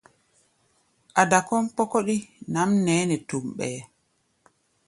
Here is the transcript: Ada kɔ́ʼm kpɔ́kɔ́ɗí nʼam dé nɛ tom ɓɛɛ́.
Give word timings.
Ada 1.21 1.39
kɔ́ʼm 1.47 1.65
kpɔ́kɔ́ɗí 1.75 2.17
nʼam 2.51 2.69
dé 2.85 2.93
nɛ 3.07 3.15
tom 3.27 3.45
ɓɛɛ́. 3.57 3.81